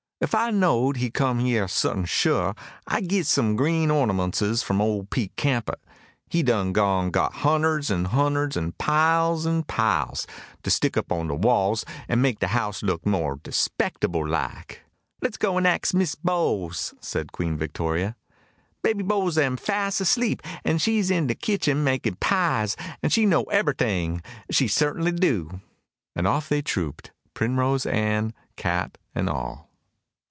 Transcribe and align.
If 0.23 0.35
I 0.35 0.51
knowed 0.51 0.97
he 0.97 1.09
come 1.09 1.39
yere 1.39 1.67
certain 1.67 2.05
sure, 2.05 2.53
I 2.85 3.01
git 3.01 3.25
some 3.25 3.55
green 3.55 3.89
ornamuntses 3.89 4.63
from 4.63 4.79
ole 4.79 5.05
Pete 5.05 5.35
Campout 5.35 5.79
he 6.29 6.43
done 6.43 6.73
gone 6.73 7.09
got 7.09 7.33
hunderds 7.37 7.89
an' 7.89 8.05
hunderds 8.05 8.55
an' 8.55 8.73
piles 8.73 9.47
an' 9.47 9.63
piles 9.63 10.27
to 10.61 10.69
stick 10.69 10.95
up 10.95 11.11
on 11.11 11.27
de 11.29 11.33
walls, 11.33 11.83
an' 12.07 12.21
make 12.21 12.37
de 12.39 12.45
house 12.49 12.83
look 12.83 13.03
more 13.03 13.39
despectable 13.41 14.27
like." 14.27 14.81
"Let's 15.23 15.37
go 15.37 15.57
an' 15.57 15.65
ax 15.65 15.91
Miss 15.91 16.13
Bowles," 16.13 16.93
said 17.01 17.31
Queen 17.31 17.57
Victoria. 17.57 18.15
"Baby 18.83 19.01
Bowles 19.01 19.39
am 19.39 19.57
fass 19.57 19.99
asleep, 19.99 20.43
an' 20.63 20.77
she's 20.77 21.09
in 21.09 21.25
de 21.25 21.33
kitchen 21.33 21.83
makin' 21.83 22.15
pies, 22.17 22.77
an' 23.01 23.09
she 23.09 23.25
know 23.25 23.45
ebberyting 23.45 24.23
she 24.51 24.67
certainly 24.67 25.13
do." 25.13 25.61
And 26.15 26.27
off 26.27 26.47
they 26.47 26.57
all 26.59 26.69
trooped, 26.69 27.09
Primrose 27.33 27.87
Ann, 27.87 28.33
cat, 28.55 28.99
and 29.15 29.27
all. 29.27 29.67